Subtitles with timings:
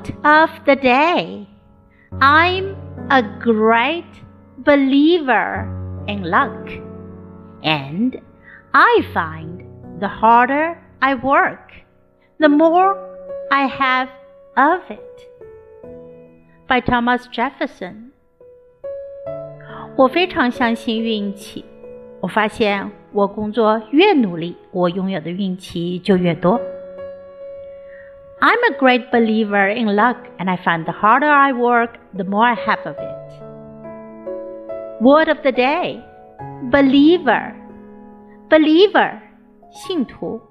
[0.00, 1.46] Quote of the day
[2.18, 2.74] I'm
[3.10, 4.10] a great
[4.56, 5.68] believer
[6.08, 6.70] in luck,
[7.62, 8.18] and
[8.72, 9.66] I find
[10.00, 11.74] the harder I work,
[12.38, 12.96] the more
[13.50, 14.08] I have
[14.56, 15.28] of it.
[16.66, 18.12] By Thomas Jefferson。
[19.94, 21.66] 我非常相信运气，
[22.22, 26.58] 我发现我工作越努力，我拥有的运气就越多。
[28.43, 32.47] I'm a great believer in luck, and I find the harder I work, the more
[32.47, 33.21] I have of it.
[34.99, 36.03] Word of the day
[36.71, 37.53] believer,
[38.49, 39.21] believer,
[39.71, 40.50] 信徒。